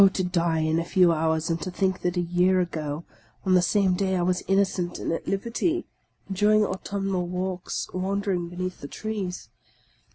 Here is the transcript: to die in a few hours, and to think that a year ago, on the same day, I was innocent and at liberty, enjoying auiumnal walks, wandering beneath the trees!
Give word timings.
to 0.13 0.23
die 0.23 0.57
in 0.61 0.79
a 0.79 0.83
few 0.83 1.11
hours, 1.13 1.51
and 1.51 1.61
to 1.61 1.69
think 1.69 2.01
that 2.01 2.17
a 2.17 2.21
year 2.21 2.59
ago, 2.59 3.03
on 3.45 3.53
the 3.53 3.61
same 3.61 3.93
day, 3.93 4.15
I 4.15 4.23
was 4.23 4.41
innocent 4.47 4.97
and 4.97 5.11
at 5.11 5.27
liberty, 5.27 5.85
enjoying 6.27 6.61
auiumnal 6.61 7.27
walks, 7.27 7.87
wandering 7.93 8.49
beneath 8.49 8.81
the 8.81 8.87
trees! 8.87 9.49